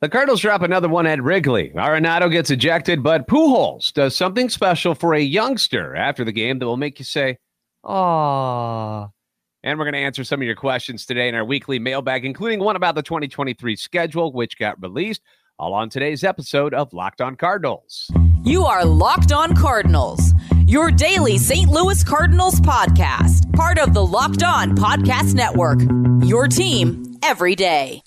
[0.00, 1.70] The Cardinals drop another one at Wrigley.
[1.74, 6.66] Arenado gets ejected, but Pujols does something special for a youngster after the game that
[6.66, 7.38] will make you say,
[7.84, 9.10] "Aww."
[9.62, 12.60] And we're going to answer some of your questions today in our weekly mailbag, including
[12.60, 15.22] one about the 2023 schedule, which got released,
[15.58, 18.10] all on today's episode of Locked On Cardinals.
[18.42, 20.34] You are Locked On Cardinals,
[20.66, 21.70] your daily St.
[21.70, 25.78] Louis Cardinals podcast, part of the Locked On Podcast Network.
[26.28, 28.02] Your team every day.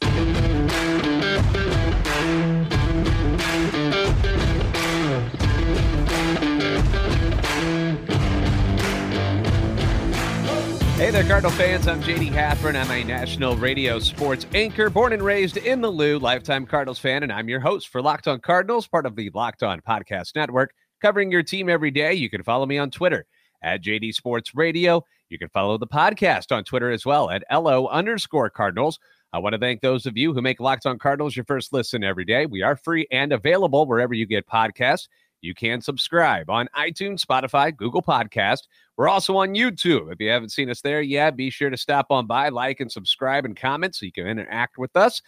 [10.98, 11.88] Hey there, Cardinal fans.
[11.88, 12.76] I'm JD Haffern.
[12.76, 17.22] I'm a national radio sports anchor, born and raised in the Lou, lifetime Cardinals fan,
[17.22, 20.73] and I'm your host for Locked On Cardinals, part of the Locked On Podcast Network,
[21.00, 22.16] covering your team every day.
[22.16, 23.28] You can follow me on Twitter
[23.62, 25.06] at JD Sports Radio.
[25.30, 28.98] You can follow the podcast on Twitter as well at LO underscore Cardinals.
[29.32, 32.04] I want to thank those of you who make Locked On Cardinals your first listen
[32.04, 32.48] every day.
[32.48, 35.09] We are free and available wherever you get podcasts.
[35.41, 38.61] You can subscribe on iTunes, Spotify, Google Podcast.
[38.95, 40.11] We're also on YouTube.
[40.11, 42.91] If you haven't seen us there yet, be sure to stop on by, like, and
[42.91, 45.21] subscribe and comment so you can interact with us.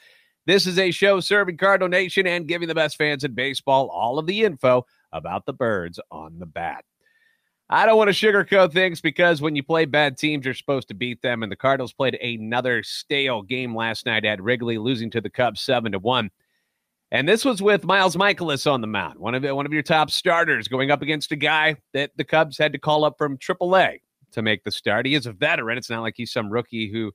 [0.45, 4.17] This is a show serving Cardinal Nation and giving the best fans in baseball all
[4.17, 6.83] of the info about the birds on the bat.
[7.69, 10.95] I don't want to sugarcoat things because when you play bad teams, you're supposed to
[10.95, 11.43] beat them.
[11.43, 15.61] And the Cardinals played another stale game last night at Wrigley, losing to the Cubs
[15.61, 16.31] seven to one.
[17.11, 20.11] And this was with Miles Mikolas on the mound, one of one of your top
[20.11, 23.99] starters, going up against a guy that the Cubs had to call up from AAA
[24.31, 25.07] to make the start.
[25.07, 25.77] He is a veteran.
[25.77, 27.11] It's not like he's some rookie who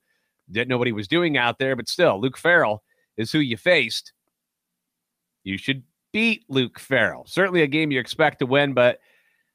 [0.51, 2.83] didn't know what he was doing out there, but still, Luke Farrell
[3.17, 4.13] is who you faced.
[5.45, 7.25] You should beat Luke Farrell.
[7.27, 8.99] Certainly a game you expect to win, but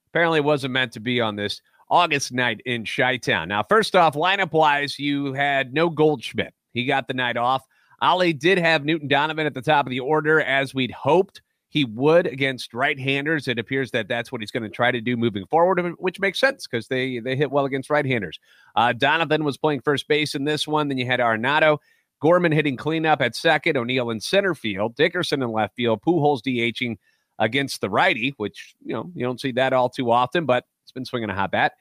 [0.08, 3.50] apparently it wasn't meant to be on this August night in Chi Town.
[3.50, 6.54] Now, first off, lineup wise, you had no Goldschmidt.
[6.74, 7.66] He got the night off.
[8.02, 11.86] Ollie did have Newton Donovan at the top of the order as we'd hoped he
[11.86, 13.48] would against right-handers.
[13.48, 16.40] It appears that that's what he's going to try to do moving forward, which makes
[16.40, 18.40] sense because they they hit well against right-handers.
[18.76, 20.88] Uh, Donovan was playing first base in this one.
[20.88, 21.78] Then you had Arenado,
[22.22, 26.98] Gorman hitting cleanup at second, O'Neill in center field, Dickerson in left field, Pujols DHing
[27.38, 30.92] against the righty, which you know you don't see that all too often, but it's
[30.92, 31.74] been swinging a hot bat.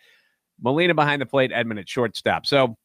[0.61, 2.45] Molina behind the plate, Edman at shortstop.
[2.45, 2.77] So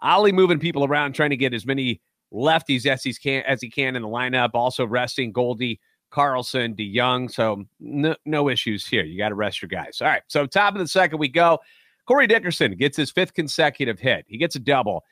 [0.00, 2.00] Ollie moving people around, trying to get as many
[2.32, 4.50] lefties as he can as he can in the lineup.
[4.54, 7.32] Also resting Goldie, Carlson, DeJong.
[7.32, 9.04] So no, no issues here.
[9.04, 10.00] You got to rest your guys.
[10.00, 10.22] All right.
[10.28, 11.58] So top of the second we go.
[12.06, 14.24] Corey Dickerson gets his fifth consecutive hit.
[14.28, 15.04] He gets a double,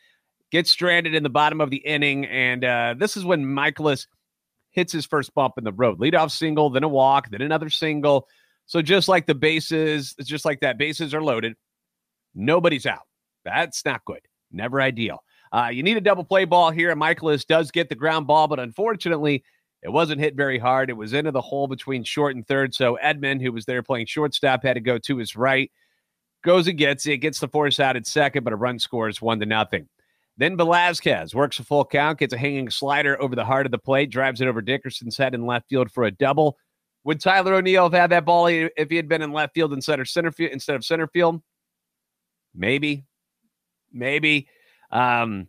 [0.52, 4.06] gets stranded in the bottom of the inning, and uh, this is when Mikolas
[4.70, 5.98] hits his first bump in the road.
[5.98, 8.28] Leadoff single, then a walk, then another single.
[8.66, 10.78] So just like the bases, it's just like that.
[10.78, 11.54] Bases are loaded.
[12.34, 13.06] Nobody's out.
[13.44, 14.20] That's not good.
[14.50, 15.22] Never ideal.
[15.54, 16.90] Uh, you need a double play ball here.
[16.90, 19.44] And Mikolas does get the ground ball, but unfortunately,
[19.82, 20.90] it wasn't hit very hard.
[20.90, 22.74] It was into the hole between short and third.
[22.74, 25.70] So Edman, who was there playing shortstop, had to go to his right.
[26.42, 29.38] Goes and gets it, gets the force out at second, but a run scores one
[29.38, 29.88] to nothing.
[30.36, 33.78] Then Velazquez works a full count, gets a hanging slider over the heart of the
[33.78, 36.58] plate, drives it over Dickerson's head in left field for a double.
[37.04, 40.00] Would Tyler O'Neill have had that ball if he had been in left field instead
[40.00, 41.40] of center field instead of center field?
[42.54, 43.04] Maybe,
[43.92, 44.48] maybe.
[44.90, 45.48] Um,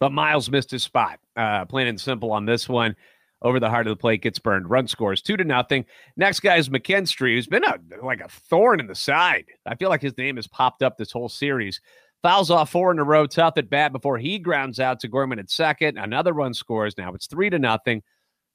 [0.00, 1.20] but Miles missed his spot.
[1.36, 2.96] Uh, plain and simple on this one.
[3.44, 4.70] Over the heart of the plate, gets burned.
[4.70, 5.84] Run scores two to nothing.
[6.16, 9.46] Next guy is McKinstry, who's been a, like a thorn in the side.
[9.66, 11.80] I feel like his name has popped up this whole series.
[12.22, 15.40] Fouls off four in a row, tough at bat before he grounds out to Gorman
[15.40, 15.98] at second.
[15.98, 16.96] Another run scores.
[16.96, 18.02] Now it's three to nothing.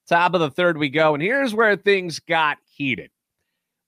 [0.07, 1.13] Top of the third we go.
[1.13, 3.11] And here's where things got heated.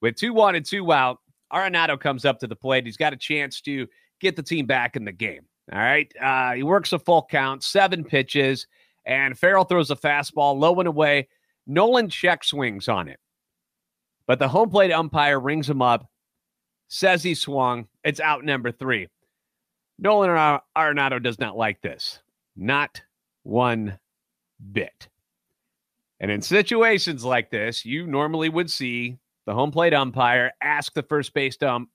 [0.01, 1.19] With two one and two out,
[1.53, 2.85] Arenado comes up to the plate.
[2.85, 3.88] He's got a chance to
[4.19, 5.45] get the team back in the game.
[5.72, 6.12] All right.
[6.19, 8.68] Uh, he works a full count, seven pitches,
[9.06, 11.28] and Farrell throws a fastball low and away.
[11.68, 13.19] Nolan check swings on it.
[14.25, 16.07] But the home plate umpire rings him up,
[16.88, 17.88] says he swung.
[18.03, 19.07] It's out number three.
[19.97, 20.30] Nolan
[20.78, 22.19] Arenado does not like this.
[22.56, 23.01] Not
[23.44, 24.00] one
[24.72, 25.07] bit.
[26.19, 31.04] And in situations like this, you normally would see the home plate umpire ask the
[31.04, 31.89] first base ump,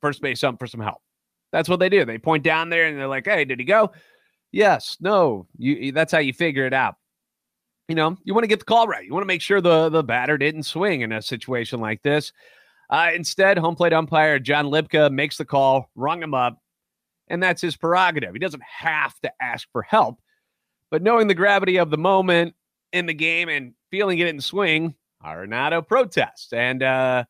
[0.00, 1.01] first base ump for some help.
[1.52, 2.04] That's what they do.
[2.04, 3.92] They point down there and they're like, "Hey, did he go?"
[4.52, 5.46] Yes, no.
[5.56, 6.96] You that's how you figure it out.
[7.88, 9.04] You know, you want to get the call right.
[9.04, 12.32] You want to make sure the the batter didn't swing in a situation like this.
[12.90, 16.58] Uh, instead, home plate umpire John Libka makes the call, rung him up,
[17.28, 18.34] and that's his prerogative.
[18.34, 20.20] He doesn't have to ask for help,
[20.90, 22.54] but knowing the gravity of the moment
[22.92, 24.94] in the game and feeling it in swing,
[25.24, 27.24] Arenado protests, and uh,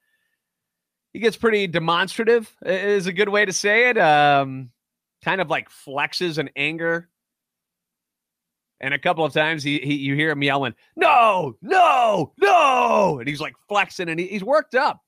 [1.13, 4.71] he gets pretty demonstrative is a good way to say it um
[5.25, 7.09] kind of like flexes an anger
[8.81, 13.19] And a couple of times he, he you hear him yelling, no, no, no.
[13.21, 15.01] And he's like flexing and he, he's worked up.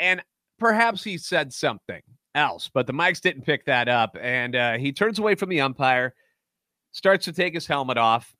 [0.00, 0.22] And
[0.58, 2.02] perhaps he said something
[2.34, 4.16] else, but the mics didn't pick that up.
[4.20, 6.14] And uh, he turns away from the umpire,
[6.92, 8.34] starts to take his helmet off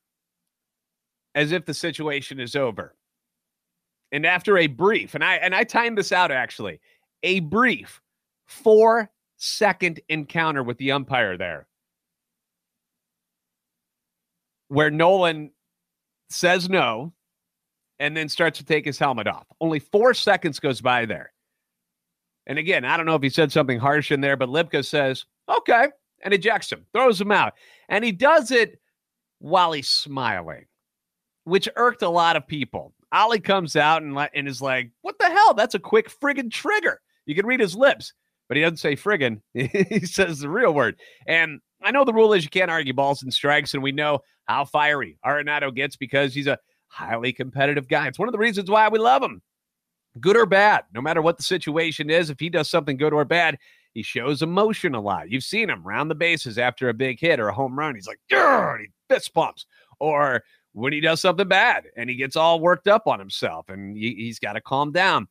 [1.35, 2.94] as if the situation is over.
[4.14, 6.78] And after a brief, and I and I timed this out actually,
[7.25, 8.00] a brief
[8.46, 11.66] four second encounter with the umpire there,
[14.69, 15.50] where Nolan
[16.31, 17.12] says no
[17.99, 19.49] and then starts to take his helmet off.
[19.61, 21.32] Only four seconds goes by there.
[22.46, 25.25] And again, I don't know if he said something harsh in there, but Libka says,
[25.49, 25.88] okay,
[26.22, 27.55] and ejects him, throws him out.
[27.88, 28.81] And he does it
[29.40, 30.67] while he's smiling,
[31.43, 32.94] which irked a lot of people.
[33.14, 35.55] Ollie comes out and, and is like, what the hell?
[35.55, 37.00] That's a quick friggin' trigger.
[37.26, 38.12] You can read his lips,
[38.49, 39.40] but he doesn't say friggin'.
[39.55, 40.96] he says the real word.
[41.26, 44.20] And I know the rule is you can't argue balls and strikes, and we know
[44.46, 46.58] how fiery Arenado gets because he's a
[46.88, 48.08] highly competitive guy.
[48.08, 49.40] It's one of the reasons why we love him
[50.20, 53.25] good or bad, no matter what the situation is, if he does something good or
[53.25, 53.58] bad,
[53.93, 55.31] he shows emotion a lot.
[55.31, 57.94] You've seen him round the bases after a big hit or a home run.
[57.94, 59.67] He's like, and he fist pumps.
[60.00, 60.43] Or
[60.75, 64.15] when he does something bad and he gets all worked up on himself and he,
[64.15, 65.26] he's got to calm down.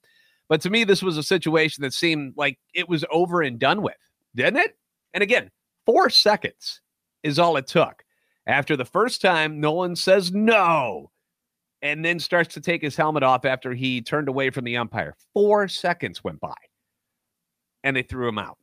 [0.50, 3.81] But to me, this was a situation that seemed like it was over and done
[3.81, 3.98] with,
[4.36, 4.78] didn't it?
[5.13, 5.51] And again,
[5.86, 6.81] four seconds
[7.24, 8.04] is all it took.
[8.48, 11.12] After the first time, Nolan says no
[11.81, 15.16] and then starts to take his helmet off after he turned away from the umpire.
[15.34, 16.56] Four seconds went by
[17.84, 18.57] and they threw him out.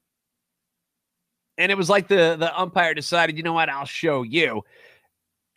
[1.59, 4.62] And it was like the, the umpire decided, you know what, I'll show you.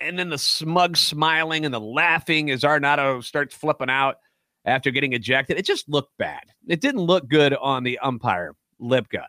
[0.03, 4.17] And then the smug smiling and the laughing as Arenado starts flipping out
[4.65, 5.57] after getting ejected.
[5.57, 6.43] It just looked bad.
[6.67, 9.27] It didn't look good on the umpire, Libka.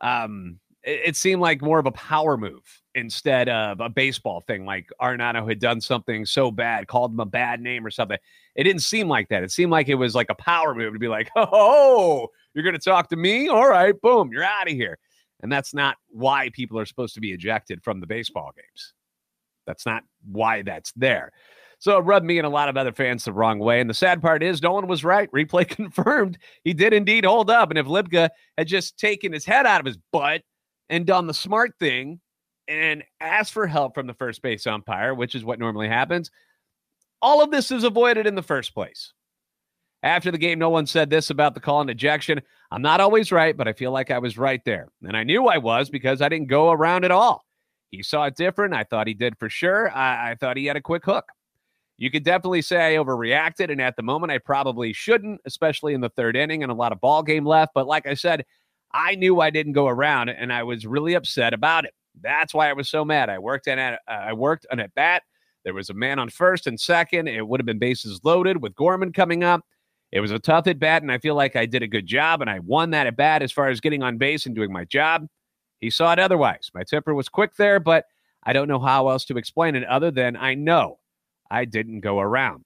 [0.00, 2.62] Um, it, it seemed like more of a power move
[2.94, 7.26] instead of a baseball thing, like Arenado had done something so bad, called him a
[7.26, 8.18] bad name or something.
[8.54, 9.42] It didn't seem like that.
[9.42, 12.78] It seemed like it was like a power move to be like, oh, you're going
[12.78, 13.48] to talk to me?
[13.48, 14.98] All right, boom, you're out of here.
[15.42, 18.94] And that's not why people are supposed to be ejected from the baseball games.
[19.66, 21.32] That's not why that's there.
[21.78, 23.80] So it rubbed me and a lot of other fans the wrong way.
[23.80, 25.30] And the sad part is, no one was right.
[25.32, 27.70] Replay confirmed he did indeed hold up.
[27.70, 30.42] And if Libka had just taken his head out of his butt
[30.88, 32.20] and done the smart thing
[32.68, 36.30] and asked for help from the first base umpire, which is what normally happens,
[37.20, 39.12] all of this is avoided in the first place.
[40.02, 42.40] After the game, no one said this about the call and ejection.
[42.70, 44.88] I'm not always right, but I feel like I was right there.
[45.02, 47.45] And I knew I was because I didn't go around at all.
[47.90, 48.74] He saw it different.
[48.74, 49.90] I thought he did for sure.
[49.90, 51.24] I, I thought he had a quick hook.
[51.98, 56.02] You could definitely say I overreacted, and at the moment, I probably shouldn't, especially in
[56.02, 57.72] the third inning and a lot of ball game left.
[57.74, 58.44] But like I said,
[58.92, 61.94] I knew I didn't go around, and I was really upset about it.
[62.20, 63.30] That's why I was so mad.
[63.30, 65.22] I worked in at uh, I worked on at bat.
[65.64, 67.28] There was a man on first and second.
[67.28, 69.62] It would have been bases loaded with Gorman coming up.
[70.12, 72.40] It was a tough at bat, and I feel like I did a good job,
[72.40, 74.84] and I won that at bat as far as getting on base and doing my
[74.84, 75.26] job.
[75.80, 76.70] He saw it otherwise.
[76.74, 78.06] My temper was quick there, but
[78.42, 80.98] I don't know how else to explain it other than I know
[81.50, 82.64] I didn't go around.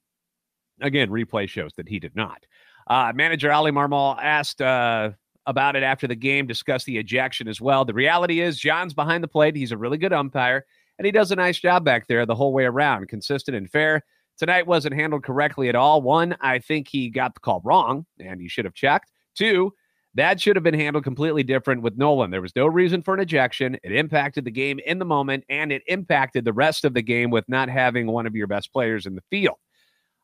[0.80, 2.44] Again, replay shows that he did not.
[2.86, 5.10] Uh, manager Ollie Marmol asked uh,
[5.46, 7.84] about it after the game, discussed the ejection as well.
[7.84, 9.56] The reality is, John's behind the plate.
[9.56, 10.64] He's a really good umpire,
[10.98, 14.02] and he does a nice job back there the whole way around, consistent and fair.
[14.38, 16.00] Tonight wasn't handled correctly at all.
[16.00, 19.12] One, I think he got the call wrong, and he should have checked.
[19.34, 19.74] Two,
[20.20, 22.30] that should have been handled completely different with Nolan.
[22.30, 23.78] There was no reason for an ejection.
[23.82, 27.30] It impacted the game in the moment, and it impacted the rest of the game
[27.30, 29.56] with not having one of your best players in the field.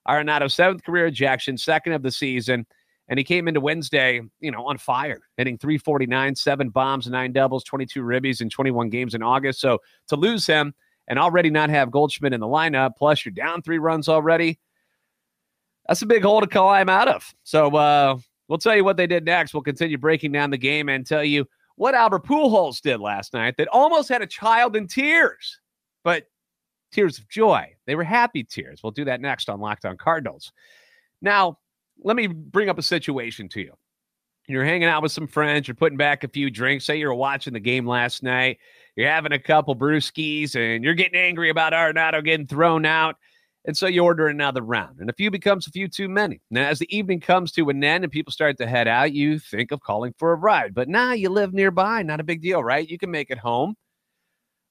[0.07, 2.67] Arenado's seventh career ejection, second of the season.
[3.09, 7.65] And he came into Wednesday, you know, on fire, hitting 349, seven bombs, nine doubles,
[7.65, 9.61] 22 ribbies in 21 games in August.
[9.61, 10.75] So to lose him
[11.09, 14.59] and already not have Goldschmidt in the lineup, plus you're down three runs already,
[15.89, 17.33] that's a big hole to climb out of.
[17.45, 19.55] So uh, we'll tell you what they did next.
[19.55, 23.57] We'll continue breaking down the game and tell you what Albert Pujols did last night
[23.59, 25.61] that almost had a child in tears,
[26.05, 26.25] but
[26.93, 27.75] tears of joy.
[27.87, 28.83] They were happy tears.
[28.83, 30.53] We'll do that next on Locked On Cardinals.
[31.21, 31.59] Now,
[32.03, 33.73] let me bring up a situation to you.
[34.49, 36.85] You're hanging out with some friends, you're putting back a few drinks.
[36.85, 38.59] Say you're watching the game last night,
[38.95, 43.17] you're having a couple brewskis, and you're getting angry about Arenado getting thrown out.
[43.67, 46.41] And so you order another round, and a few becomes a few too many.
[46.53, 49.41] Now, as the evening comes to an end and people start to head out, you
[49.41, 50.73] think of calling for a ride.
[50.73, 52.89] But now nah, you live nearby, not a big deal, right?
[52.89, 53.75] You can make it home.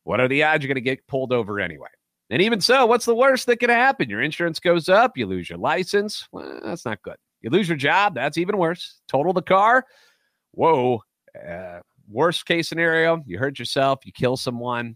[0.05, 1.89] What are the odds you're going to get pulled over anyway?
[2.29, 4.09] And even so, what's the worst that could happen?
[4.09, 6.27] Your insurance goes up, you lose your license.
[6.31, 7.17] Well, that's not good.
[7.41, 9.01] You lose your job, that's even worse.
[9.07, 9.85] Total the car,
[10.51, 11.01] whoa.
[11.47, 14.95] Uh, worst case scenario, you hurt yourself, you kill someone,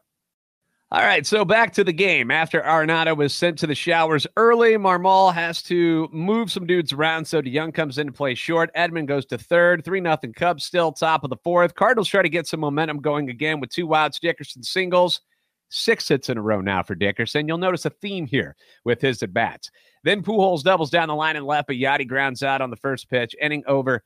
[0.93, 2.31] All right, so back to the game.
[2.31, 7.23] After Arenado was sent to the showers early, Marmol has to move some dudes around.
[7.23, 8.75] So DeJong comes in to play short.
[8.75, 9.85] Edman goes to third.
[9.85, 11.75] 3 nothing Cubs still top of the fourth.
[11.75, 14.19] Cardinals try to get some momentum going again with two outs.
[14.19, 15.21] Dickerson singles.
[15.69, 17.47] Six hits in a row now for Dickerson.
[17.47, 19.71] You'll notice a theme here with his at bats.
[20.03, 23.09] Then Pujols doubles down the line and left, but Yadi grounds out on the first
[23.09, 23.33] pitch.
[23.41, 24.03] Inning over.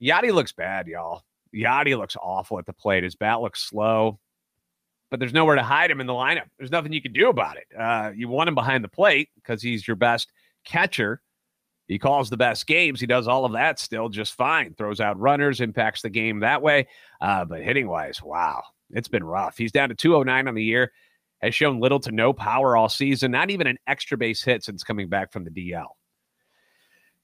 [0.00, 1.24] Yadi looks bad, y'all.
[1.52, 3.02] Yadi looks awful at the plate.
[3.02, 4.20] His bat looks slow
[5.10, 6.46] but there's nowhere to hide him in the lineup.
[6.58, 7.66] There's nothing you can do about it.
[7.78, 10.32] Uh, you want him behind the plate because he's your best
[10.64, 11.20] catcher.
[11.88, 13.00] He calls the best games.
[13.00, 14.74] He does all of that still just fine.
[14.74, 16.86] Throws out runners, impacts the game that way.
[17.20, 19.58] Uh, but hitting wise, wow, it's been rough.
[19.58, 20.92] He's down to 209 on the year,
[21.42, 24.84] has shown little to no power all season, not even an extra base hit since
[24.84, 25.88] coming back from the DL.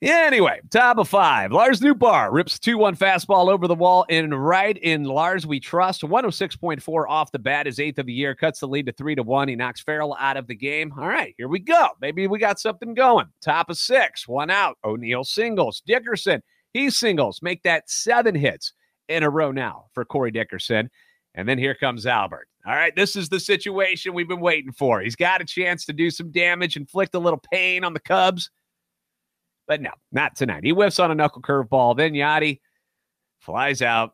[0.02, 1.52] Yeah, anyway, top of five.
[1.52, 6.02] Lars Nootbaar rips 2 1 fastball over the wall and right in Lars we trust.
[6.02, 9.22] 106.4 off the bat, his eighth of the year, cuts the lead to 3 to
[9.22, 9.48] 1.
[9.48, 10.92] He knocks Farrell out of the game.
[10.98, 11.88] All right, here we go.
[11.98, 13.26] Maybe we got something going.
[13.40, 14.76] Top of six, one out.
[14.84, 15.82] O'Neill singles.
[15.86, 16.42] Dickerson,
[16.74, 17.40] he singles.
[17.40, 18.74] Make that seven hits
[19.08, 20.90] in a row now for Corey Dickerson.
[21.34, 22.48] And then here comes Albert.
[22.66, 25.00] All right, this is the situation we've been waiting for.
[25.00, 28.50] He's got a chance to do some damage, inflict a little pain on the Cubs.
[29.66, 30.64] But no, not tonight.
[30.64, 31.96] He whiffs on a knuckle curveball.
[31.96, 32.60] Then Yadi
[33.40, 34.12] flies out.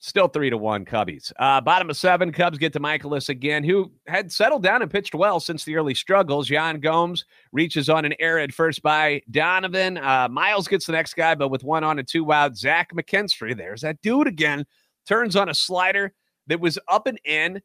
[0.00, 1.32] Still three to one Cubbies.
[1.38, 5.14] Uh, bottom of seven, Cubs get to Mikolas again, who had settled down and pitched
[5.14, 6.50] well since the early struggles.
[6.50, 9.96] Yan Gomes reaches on an error at first by Donovan.
[9.96, 13.56] Uh, Miles gets the next guy, but with one on and two out, Zach McKinstry,
[13.56, 14.66] there's that dude again,
[15.06, 16.12] turns on a slider
[16.48, 17.62] that was up and in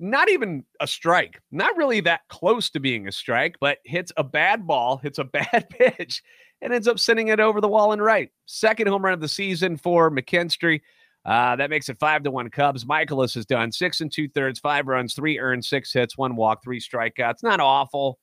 [0.00, 4.24] not even a strike, not really that close to being a strike, but hits a
[4.24, 6.22] bad ball, hits a bad pitch,
[6.60, 8.30] and ends up sending it over the wall and right.
[8.46, 10.80] Second home run of the season for McKinstry.
[11.24, 12.84] Uh, that makes it five to one Cubs.
[12.84, 16.62] Mikolas has done six and two thirds, five runs, three earned, six hits, one walk,
[16.62, 17.42] three strikeouts.
[17.42, 18.18] Not awful,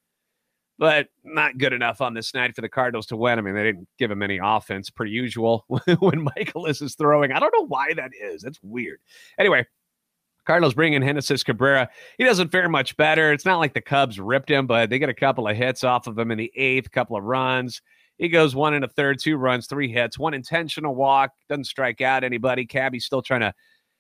[0.78, 3.40] but not good enough on this night for the Cardinals to win.
[3.40, 7.32] I mean, they didn't give him any offense, per usual, when Mikolas is throwing.
[7.32, 8.44] I don't know why that is.
[8.44, 9.00] That's weird.
[9.40, 9.66] Anyway,
[10.52, 11.88] Cardinals bring in Genesis Cabrera.
[12.18, 13.32] He doesn't fare much better.
[13.32, 16.08] It's not like the Cubs ripped him, but they get a couple of hits off
[16.08, 17.82] of him in the eighth, couple of runs.
[18.18, 22.02] He goes one and a third, two runs, three hits, one intentional walk, doesn't strike
[22.02, 22.66] out anybody.
[22.66, 23.54] Cabby's still trying to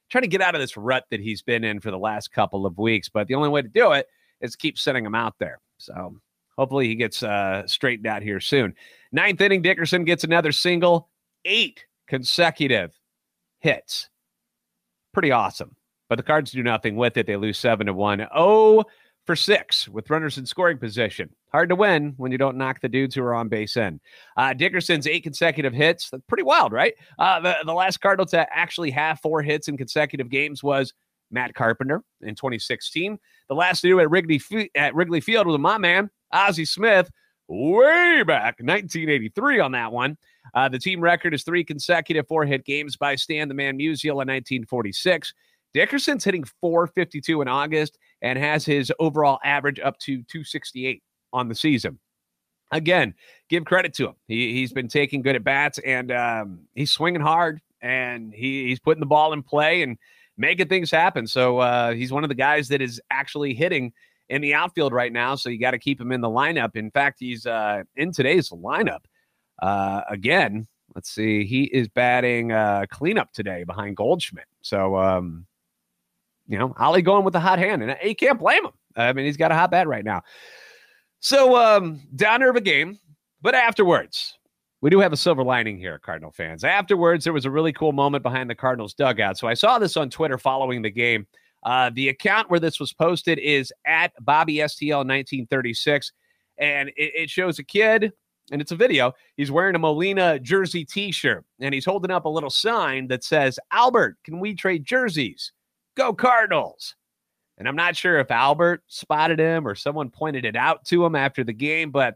[0.09, 2.65] trying to get out of this rut that he's been in for the last couple
[2.65, 3.07] of weeks.
[3.07, 4.07] But the only way to do it
[4.41, 5.61] is keep sending him out there.
[5.77, 6.17] So
[6.57, 8.75] hopefully he gets uh, straightened out here soon.
[9.13, 11.07] Ninth inning, Dickerson gets another single,
[11.45, 12.93] eight consecutive
[13.61, 14.09] hits.
[15.13, 15.77] Pretty awesome
[16.11, 17.25] but the Cards do nothing with it.
[17.25, 18.27] They lose 7 to 1.
[18.35, 18.83] Oh
[19.25, 21.29] for six with runners in scoring position.
[21.53, 24.01] Hard to win when you don't knock the dudes who are on base in.
[24.35, 26.09] Uh, Dickerson's eight consecutive hits.
[26.09, 26.95] That's pretty wild, right?
[27.17, 30.91] Uh, the, the last Cardinal to actually have four hits in consecutive games was
[31.29, 33.17] Matt Carpenter in 2016.
[33.47, 34.41] The last to do at Wrigley,
[34.75, 37.09] at Wrigley Field was my man, Ozzie Smith,
[37.47, 40.17] way back 1983 on that one.
[40.53, 44.19] Uh, the team record is three consecutive four hit games by Stan the Man Musial
[44.21, 45.33] in 1946.
[45.73, 51.01] Dickerson's hitting 452 in August and has his overall average up to 268
[51.33, 51.99] on the season.
[52.71, 53.13] Again,
[53.49, 54.15] give credit to him.
[54.27, 58.79] He, he's been taking good at bats and um, he's swinging hard and he, he's
[58.79, 59.97] putting the ball in play and
[60.37, 61.27] making things happen.
[61.27, 63.91] So uh, he's one of the guys that is actually hitting
[64.29, 65.35] in the outfield right now.
[65.35, 66.75] So you got to keep him in the lineup.
[66.75, 69.01] In fact, he's uh, in today's lineup
[69.61, 70.67] uh, again.
[70.95, 71.45] Let's see.
[71.45, 74.47] He is batting uh, cleanup today behind Goldschmidt.
[74.61, 75.45] So um,
[76.51, 78.73] you know, Ollie going with the hot hand, and you can't blame him.
[78.97, 80.21] I mean, he's got a hot bat right now.
[81.21, 82.99] So um, downer of a game,
[83.41, 84.37] but afterwards,
[84.81, 86.65] we do have a silver lining here, Cardinal fans.
[86.65, 89.37] Afterwards, there was a really cool moment behind the Cardinals dugout.
[89.37, 91.25] So I saw this on Twitter following the game.
[91.63, 96.11] Uh, the account where this was posted is at Bobby STL 1936,
[96.57, 98.11] and it, it shows a kid
[98.51, 99.13] and it's a video.
[99.37, 103.57] He's wearing a Molina jersey T-shirt, and he's holding up a little sign that says,
[103.71, 105.53] "Albert, can we trade jerseys?"
[105.95, 106.95] Go Cardinals.
[107.57, 111.15] And I'm not sure if Albert spotted him or someone pointed it out to him
[111.15, 112.15] after the game, but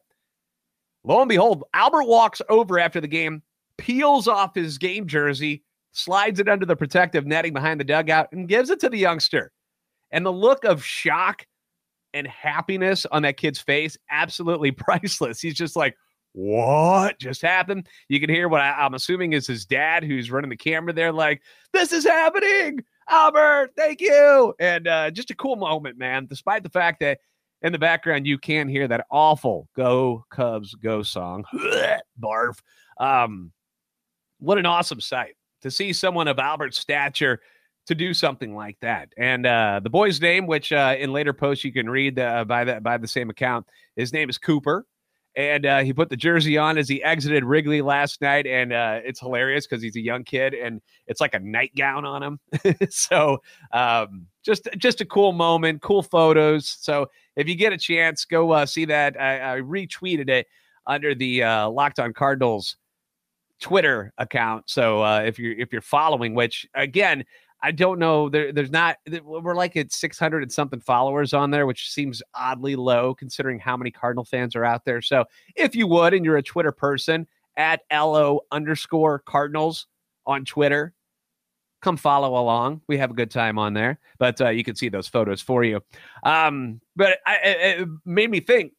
[1.03, 3.43] lo and behold, Albert walks over after the game,
[3.77, 8.49] peels off his game jersey, slides it under the protective netting behind the dugout, and
[8.49, 9.51] gives it to the youngster.
[10.11, 11.45] And the look of shock
[12.13, 15.39] and happiness on that kid's face, absolutely priceless.
[15.39, 15.95] He's just like,
[16.35, 17.87] what just happened?
[18.09, 21.13] You can hear what I, am assuming is his dad who's running the camera there,
[21.13, 22.83] like, this is happening.
[23.09, 24.53] Albert, thank you.
[24.59, 27.19] And uh, just a cool moment, man, despite the fact that
[27.61, 31.45] in the background you can hear that awful Go Cubs Go song.
[32.21, 32.59] Barf.
[32.99, 33.53] Um,
[34.39, 37.39] what an awesome sight to see someone of Albert's stature
[37.87, 39.09] to do something like that.
[39.17, 42.65] And uh, the boy's name, which uh, in later posts you can read uh, by
[42.65, 43.65] the by the same account,
[43.95, 44.85] his name is Cooper
[45.35, 48.99] and uh, he put the jersey on as he exited Wrigley last night, and uh,
[49.03, 52.39] it's hilarious because he's a young kid and it's like a nightgown on him.
[52.89, 53.41] so
[53.73, 56.77] um, just just a cool moment, cool photos.
[56.79, 59.19] So if you get a chance, go uh, see that.
[59.19, 60.47] I, I, retweeted it
[60.87, 62.77] under the uh, Locked On Cardinals
[63.59, 64.69] Twitter account.
[64.69, 67.25] So uh, if you're if you're following, which again
[67.65, 68.29] I don't know.
[68.29, 68.97] There, there's not.
[69.23, 73.75] We're like at 600 and something followers on there, which seems oddly low considering how
[73.75, 75.01] many Cardinal fans are out there.
[75.01, 77.25] So, if you would, and you're a Twitter person
[77.57, 79.87] at lo underscore Cardinals
[80.27, 80.93] on Twitter,
[81.81, 82.81] come follow along.
[82.87, 85.63] We have a good time on there, but uh, you can see those photos for
[85.63, 85.81] you.
[86.21, 88.73] Um, but I, it made me think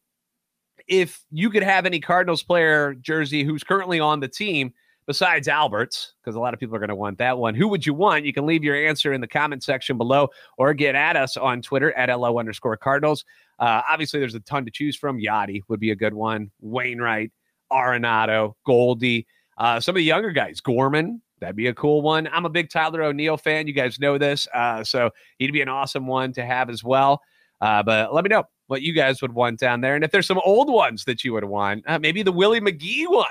[0.87, 4.73] if you could have any Cardinals player jersey who's currently on the team
[5.07, 7.55] besides Alberts, because a lot of people are going to want that one.
[7.55, 8.25] Who would you want?
[8.25, 11.61] You can leave your answer in the comment section below or get at us on
[11.61, 13.25] Twitter at LO underscore Cardinals.
[13.57, 15.17] Uh, obviously, there's a ton to choose from.
[15.17, 16.51] Yadi would be a good one.
[16.61, 17.31] Wainwright,
[17.71, 19.25] Arenado, Goldie.
[19.57, 22.27] Uh, some of the younger guys, Gorman, that'd be a cool one.
[22.31, 23.65] I'm a big Tyler O'Neill fan.
[23.65, 24.47] You guys know this.
[24.53, 25.09] Uh, so
[25.39, 27.21] he'd be an awesome one to have as well.
[27.59, 29.95] Uh, but let me know what you guys would want down there.
[29.95, 33.07] And if there's some old ones that you would want, uh, maybe the Willie McGee
[33.07, 33.25] one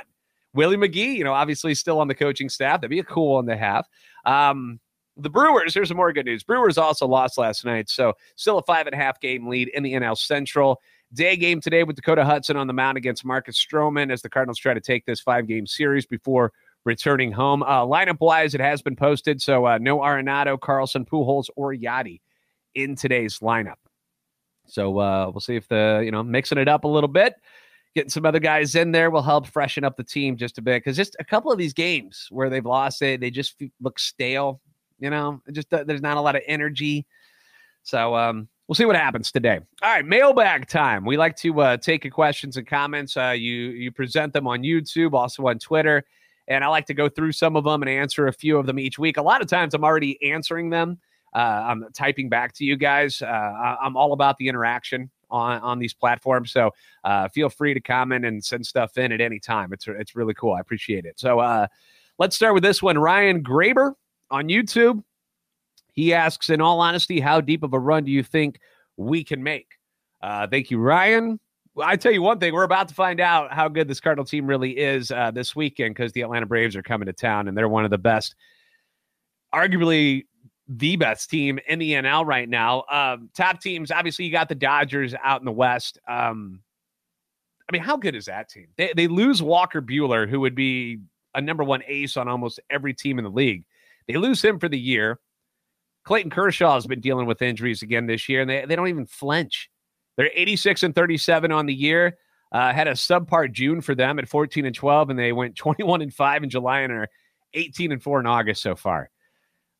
[0.56, 2.80] Willie McGee, you know, obviously still on the coaching staff.
[2.80, 3.86] That'd be a cool one to have.
[4.24, 4.80] Um,
[5.16, 6.42] the Brewers, here's some more good news.
[6.42, 9.82] Brewers also lost last night, so still a five and a half game lead in
[9.82, 10.80] the NL Central.
[11.12, 14.58] Day game today with Dakota Hudson on the mound against Marcus Stroman as the Cardinals
[14.58, 16.52] try to take this five game series before
[16.84, 17.62] returning home.
[17.62, 22.20] Uh, lineup wise, it has been posted, so uh, no Arenado, Carlson, Pujols, or Yadi
[22.74, 23.76] in today's lineup.
[24.66, 27.34] So uh, we'll see if the you know mixing it up a little bit
[27.96, 30.84] getting some other guys in there will help freshen up the team just a bit
[30.84, 34.60] because just a couple of these games where they've lost it, they just look stale.
[35.00, 37.06] You know, just uh, there's not a lot of energy.
[37.82, 39.60] So um, we'll see what happens today.
[39.82, 41.06] All right, mailbag time.
[41.06, 43.16] We like to uh, take your questions and comments.
[43.16, 46.04] Uh, you you present them on YouTube, also on Twitter,
[46.48, 48.78] and I like to go through some of them and answer a few of them
[48.78, 49.16] each week.
[49.16, 50.98] A lot of times, I'm already answering them.
[51.34, 53.22] Uh, I'm typing back to you guys.
[53.22, 53.26] Uh,
[53.80, 56.52] I'm all about the interaction on on these platforms.
[56.52, 56.70] So
[57.04, 59.72] uh, feel free to comment and send stuff in at any time.
[59.72, 60.52] It's it's really cool.
[60.52, 61.18] I appreciate it.
[61.18, 61.66] So uh,
[62.18, 62.98] let's start with this one.
[62.98, 63.94] Ryan Graber
[64.30, 65.02] on YouTube.
[65.92, 68.60] He asks, in all honesty, how deep of a run do you think
[68.98, 69.78] we can make?
[70.22, 71.40] Uh, thank you, Ryan.
[71.74, 74.24] Well, I tell you one thing, we're about to find out how good this Cardinal
[74.24, 77.56] team really is uh, this weekend because the Atlanta Braves are coming to town and
[77.56, 78.34] they're one of the best,
[79.54, 80.24] arguably
[80.68, 82.84] the best team in the NL right now.
[82.90, 85.98] Um, top teams, obviously, you got the Dodgers out in the West.
[86.08, 86.60] Um,
[87.68, 88.68] I mean, how good is that team?
[88.76, 90.98] They, they lose Walker Buehler, who would be
[91.34, 93.64] a number one ace on almost every team in the league.
[94.08, 95.18] They lose him for the year.
[96.04, 99.06] Clayton Kershaw has been dealing with injuries again this year, and they, they don't even
[99.06, 99.68] flinch.
[100.16, 102.16] They're 86 and 37 on the year.
[102.52, 106.02] Uh, had a subpar June for them at 14 and 12, and they went 21
[106.02, 107.08] and 5 in July and are
[107.54, 109.10] 18 and 4 in August so far.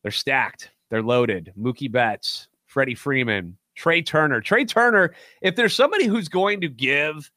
[0.03, 0.71] They're stacked.
[0.89, 1.53] They're loaded.
[1.57, 4.41] Mookie Betts, Freddie Freeman, Trea Turner.
[4.41, 7.31] Trea Turner, if there's somebody who's going to give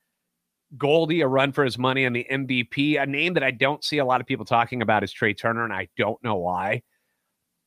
[0.77, 3.99] Goldie a run for his money on the MVP, a name that I don't see
[3.99, 6.83] a lot of people talking about is Trea Turner, and I don't know why.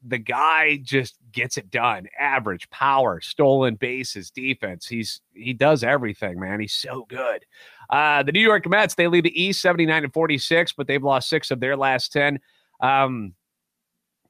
[0.06, 2.08] The guy just gets it done.
[2.20, 4.86] Average, power, stolen bases, defense.
[4.86, 6.60] He's he does everything, man.
[6.60, 7.46] He's so good.
[7.90, 11.30] Uh, the New York Mets, they lead the East 79 and 46, but they've lost
[11.30, 12.40] six of their last 10.
[12.82, 13.34] Um,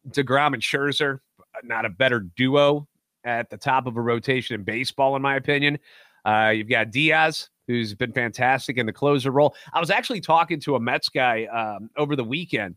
[0.10, 1.20] DeGrom and Scherzer,
[1.64, 2.88] not a better duo
[3.24, 5.80] at the top of a rotation in baseball, in my opinion.
[6.26, 9.56] Uh, you've got Diaz, who's been fantastic in the closer role.
[9.74, 12.76] I was actually talking to a Mets guy um, over the weekend,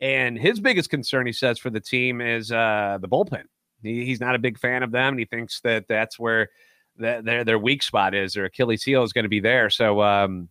[0.00, 3.44] and his biggest concern, he says, for the team is uh, the bullpen.
[3.82, 6.48] He, he's not a big fan of them, and he thinks that that's where
[6.96, 8.34] the, their their weak spot is.
[8.34, 9.70] Their Achilles heel is going to be there.
[9.70, 10.48] So um,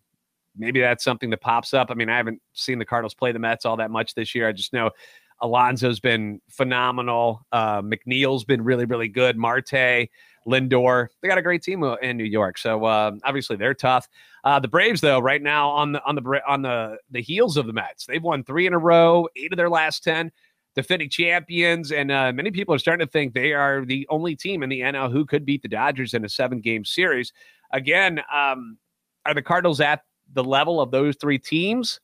[0.56, 1.90] maybe that's something that pops up.
[1.90, 4.48] I mean, I haven't seen the Cardinals play the Mets all that much this year.
[4.48, 4.90] I just know
[5.42, 7.44] Alonso's been phenomenal.
[7.52, 9.36] Uh, McNeil's been really, really good.
[9.36, 10.08] Marte,
[10.46, 12.58] Lindor, they got a great team in New York.
[12.58, 14.08] So uh, obviously they're tough.
[14.44, 17.66] Uh, the Braves, though, right now on the on the on the the heels of
[17.66, 20.32] the Mets, they've won three in a row, eight of their last ten.
[20.74, 24.62] defending champions, and uh, many people are starting to think they are the only team
[24.62, 27.32] in the NL who could beat the Dodgers in a seven game series.
[27.72, 28.78] Again, um,
[29.26, 30.02] are the Cardinals at
[30.32, 32.00] the level of those three teams?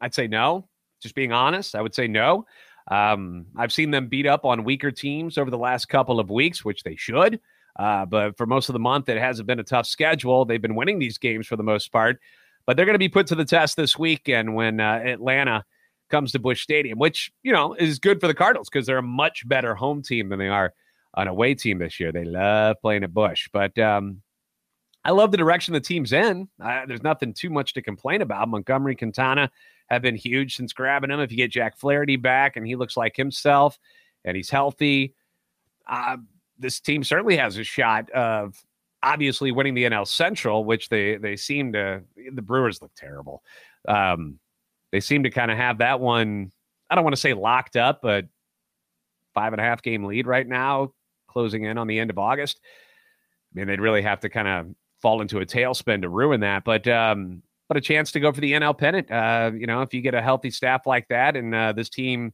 [0.00, 0.68] I'd say no.
[1.04, 2.46] Just being honest, I would say no.
[2.90, 6.64] Um, I've seen them beat up on weaker teams over the last couple of weeks,
[6.64, 7.40] which they should.
[7.78, 10.46] Uh, but for most of the month, it hasn't been a tough schedule.
[10.46, 12.18] They've been winning these games for the most part,
[12.64, 15.62] but they're going to be put to the test this weekend when uh, Atlanta
[16.08, 19.02] comes to Busch Stadium, which you know is good for the Cardinals because they're a
[19.02, 20.72] much better home team than they are
[21.18, 22.12] an away team this year.
[22.12, 24.22] They love playing at Busch, but um,
[25.04, 26.48] I love the direction the team's in.
[26.58, 28.48] There's nothing too much to complain about.
[28.48, 29.50] Montgomery, Quintana
[29.88, 31.20] have been huge since grabbing him.
[31.20, 33.78] If you get Jack Flaherty back and he looks like himself
[34.24, 35.14] and he's healthy,
[35.88, 36.16] uh,
[36.58, 38.56] this team certainly has a shot of
[39.02, 42.02] obviously winning the NL Central, which they they seem to.
[42.32, 43.42] The Brewers look terrible.
[43.86, 44.38] Um,
[44.92, 46.52] they seem to kind of have that one.
[46.88, 48.26] I don't want to say locked up, but
[49.34, 50.92] five and a half game lead right now,
[51.28, 52.60] closing in on the end of August.
[53.52, 56.64] I mean, they'd really have to kind of fall into a tailspin to ruin that.
[56.64, 59.10] But um, but a chance to go for the NL pennant.
[59.10, 62.32] Uh, you know, if you get a healthy staff like that, and uh, this team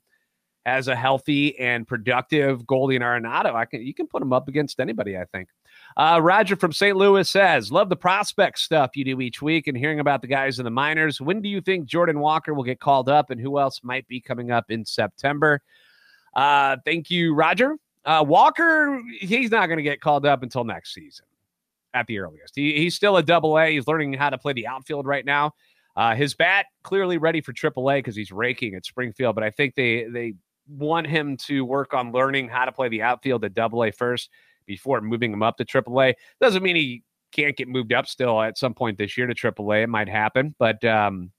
[0.66, 4.48] has a healthy and productive Goldie and Arenado, I can you can put them up
[4.48, 5.16] against anybody.
[5.16, 5.48] I think.
[5.96, 6.96] Uh, Roger from St.
[6.96, 10.58] Louis says, "Love the prospect stuff you do each week and hearing about the guys
[10.58, 11.20] in the minors.
[11.20, 14.20] When do you think Jordan Walker will get called up, and who else might be
[14.20, 15.62] coming up in September?"
[16.34, 17.76] Uh, thank you, Roger.
[18.04, 21.26] Uh, Walker, he's not going to get called up until next season
[21.94, 22.55] at the earliest.
[22.55, 23.72] He, he's still a double A.
[23.72, 25.53] He's learning how to play the outfield right now.
[25.96, 29.50] Uh, his bat clearly ready for triple A because he's raking at Springfield, but I
[29.50, 30.35] think they they
[30.68, 34.31] want him to work on learning how to play the outfield at double A first
[34.66, 36.14] before moving him up to triple A.
[36.40, 39.72] Doesn't mean he can't get moved up still at some point this year to triple
[39.72, 39.83] A.
[39.83, 41.33] It might happen, but um,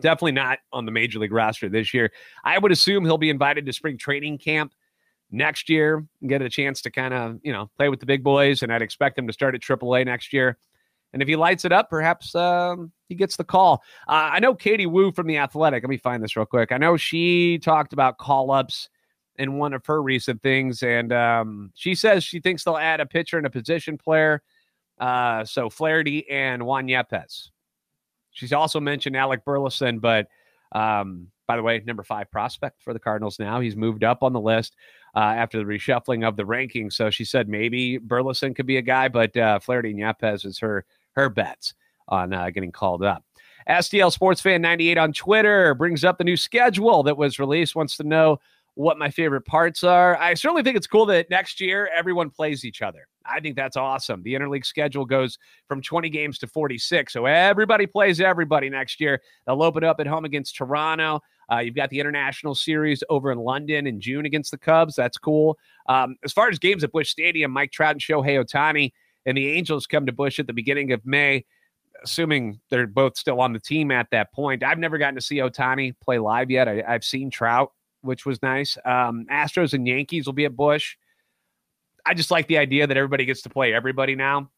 [0.00, 2.12] definitely not on the major league roster this year.
[2.44, 4.72] I would assume he'll be invited to spring training camp
[5.30, 8.62] next year get a chance to kind of, you know, play with the big boys.
[8.62, 10.56] And I'd expect him to start at AAA next year.
[11.12, 13.82] And if he lights it up, perhaps um, he gets the call.
[14.06, 15.82] Uh, I know Katie Woo from The Athletic.
[15.82, 16.72] Let me find this real quick.
[16.72, 18.88] I know she talked about call ups
[19.38, 20.82] in one of her recent things.
[20.82, 24.42] And um, she says she thinks they'll add a pitcher and a position player.
[24.98, 27.50] Uh, so Flaherty and Juan Yepez.
[28.30, 30.28] She's also mentioned Alec Burleson, but
[30.72, 33.60] um, by the way, number five prospect for the Cardinals now.
[33.60, 34.74] He's moved up on the list
[35.14, 36.94] uh, after the reshuffling of the rankings.
[36.94, 40.58] So she said maybe Burleson could be a guy, but uh, Flaherty and Yepez is
[40.58, 41.74] her her bets
[42.08, 43.24] on uh, getting called up.
[43.68, 47.74] STL Sports Fan 98 on Twitter brings up the new schedule that was released.
[47.74, 48.38] Wants to know
[48.74, 50.16] what my favorite parts are.
[50.18, 53.08] I certainly think it's cool that next year everyone plays each other.
[53.24, 54.22] I think that's awesome.
[54.22, 57.12] The interleague schedule goes from 20 games to 46.
[57.12, 59.22] So everybody plays everybody next year.
[59.46, 61.22] They'll open up at home against Toronto.
[61.50, 64.96] Uh, you've got the international series over in London in June against the Cubs.
[64.96, 65.58] That's cool.
[65.88, 68.92] Um, as far as games at Busch Stadium, Mike Trout and Shohei Ohtani
[69.24, 71.44] and the Angels come to Busch at the beginning of May,
[72.02, 74.62] assuming they're both still on the team at that point.
[74.62, 76.68] I've never gotten to see Ohtani play live yet.
[76.68, 78.76] I, have seen Trout, which was nice.
[78.84, 80.96] Um, Astros and Yankees will be at Busch.
[82.04, 84.50] I just like the idea that everybody gets to play everybody now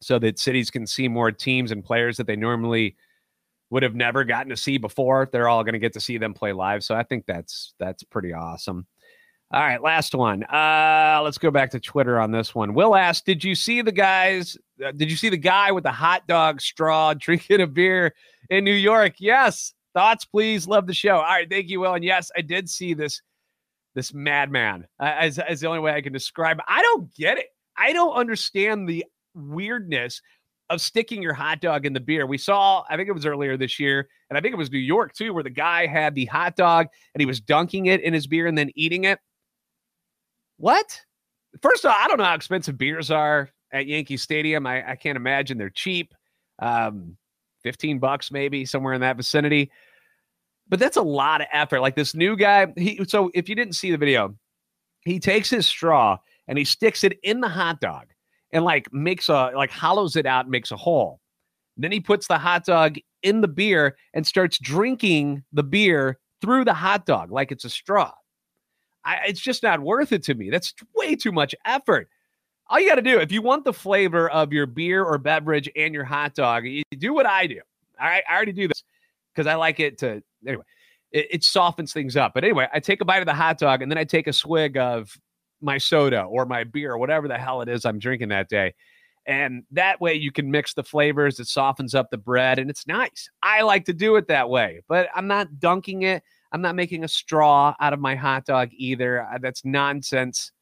[0.00, 2.96] so that cities can see more teams and players that they normally–
[3.70, 5.28] would have never gotten to see before.
[5.32, 6.84] They're all going to get to see them play live.
[6.84, 8.86] So I think that's that's pretty awesome.
[9.52, 10.44] All right, last one.
[10.44, 12.72] Uh, let's go back to Twitter on this one.
[12.74, 14.56] Will asked, "Did you see the guys?
[14.84, 18.14] Uh, did you see the guy with the hot dog straw drinking a beer
[18.48, 19.74] in New York?" Yes.
[19.92, 20.68] Thoughts, please.
[20.68, 21.16] Love the show.
[21.16, 21.94] All right, thank you, Will.
[21.94, 23.22] And yes, I did see this
[23.96, 24.86] this madman.
[25.00, 26.58] Uh, as as the only way I can describe.
[26.58, 26.64] It.
[26.68, 27.46] I don't get it.
[27.76, 29.04] I don't understand the
[29.34, 30.22] weirdness
[30.70, 32.26] of sticking your hot dog in the beer.
[32.26, 34.78] We saw, I think it was earlier this year, and I think it was New
[34.78, 38.14] York too, where the guy had the hot dog and he was dunking it in
[38.14, 39.18] his beer and then eating it.
[40.56, 41.00] What?
[41.60, 44.66] First of all, I don't know how expensive beers are at Yankee Stadium.
[44.66, 46.14] I, I can't imagine they're cheap.
[46.60, 47.16] Um,
[47.64, 49.70] 15 bucks maybe somewhere in that vicinity.
[50.68, 51.80] But that's a lot of effort.
[51.80, 54.36] Like this new guy, he so if you didn't see the video,
[55.04, 58.06] he takes his straw and he sticks it in the hot dog
[58.52, 61.20] and like makes a like hollows it out, makes a hole.
[61.76, 66.64] Then he puts the hot dog in the beer and starts drinking the beer through
[66.64, 68.12] the hot dog like it's a straw.
[69.04, 70.50] I, it's just not worth it to me.
[70.50, 72.08] That's way too much effort.
[72.68, 75.68] All you got to do, if you want the flavor of your beer or beverage
[75.74, 77.60] and your hot dog, you do what I do.
[77.98, 78.84] I, I already do this
[79.34, 80.64] because I like it to, anyway,
[81.12, 82.32] it, it softens things up.
[82.34, 84.32] But anyway, I take a bite of the hot dog and then I take a
[84.32, 85.16] swig of
[85.60, 88.74] my soda or my beer, or whatever the hell it is I'm drinking that day.
[89.26, 91.38] And that way you can mix the flavors.
[91.38, 93.28] It softens up the bread and it's nice.
[93.42, 96.22] I like to do it that way, but I'm not dunking it.
[96.52, 99.22] I'm not making a straw out of my hot dog either.
[99.22, 100.52] Uh, that's nonsense.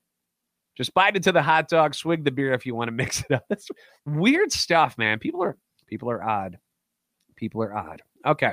[0.77, 3.33] Just bite into the hot dog, swig the beer if you want to mix it
[3.33, 3.45] up.
[3.49, 3.69] That's
[4.05, 5.19] weird stuff, man.
[5.19, 5.57] People are
[5.87, 6.59] people are odd.
[7.37, 8.03] People are odd.
[8.27, 8.53] Okay.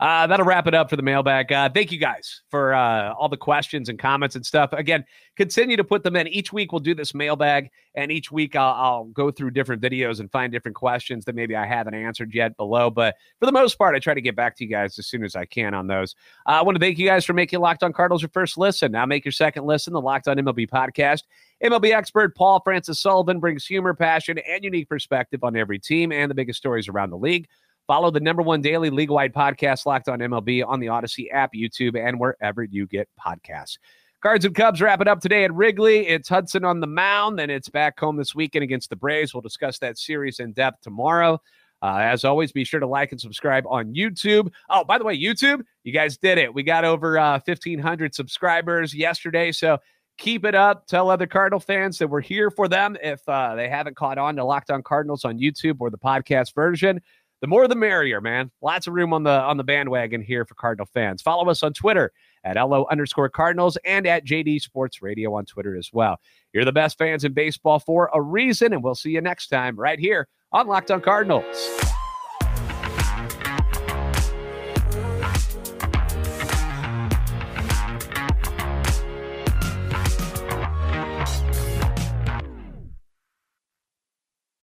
[0.00, 1.50] Uh, that'll wrap it up for the mailbag.
[1.50, 4.72] Uh, thank you guys for uh, all the questions and comments and stuff.
[4.72, 5.04] Again,
[5.36, 6.28] continue to put them in.
[6.28, 10.20] Each week we'll do this mailbag, and each week I'll, I'll, go through different videos
[10.20, 12.90] and find different questions that maybe I haven't answered yet below.
[12.90, 15.24] But for the most part, I try to get back to you guys as soon
[15.24, 16.14] as I can on those.
[16.46, 18.92] Uh, I want to thank you guys for making Locked On Cardinals your first listen.
[18.92, 21.22] Now make your second listen, the Locked On MLB podcast.
[21.64, 26.30] MLB expert Paul Francis Sullivan brings humor, passion, and unique perspective on every team and
[26.30, 27.48] the biggest stories around the league.
[27.88, 31.54] Follow the number one daily league wide podcast, Locked on MLB, on the Audacy app,
[31.54, 33.78] YouTube, and wherever you get podcasts.
[34.20, 36.06] Cards and Cubs wrap it up today at Wrigley.
[36.06, 39.32] It's Hudson on the mound, and it's back home this weekend against the Braves.
[39.32, 41.40] We'll discuss that series in depth tomorrow.
[41.80, 44.52] Uh, as always, be sure to like and subscribe on YouTube.
[44.68, 46.52] Oh, by the way, YouTube, you guys did it.
[46.52, 49.50] We got over uh, 1,500 subscribers yesterday.
[49.50, 49.78] So
[50.18, 50.86] keep it up.
[50.88, 54.36] Tell other Cardinal fans that we're here for them if uh, they haven't caught on
[54.36, 57.00] to Locked On Cardinals on YouTube or the podcast version
[57.40, 58.50] the more the merrier, man.
[58.62, 61.22] Lots of room on the on the bandwagon here for Cardinal fans.
[61.22, 62.12] Follow us on Twitter
[62.44, 66.18] at LO underscore Cardinals and at JD Sports Radio on Twitter as well.
[66.52, 69.76] You're the best fans in baseball for a reason, and we'll see you next time
[69.76, 71.97] right here on Locked on Cardinals.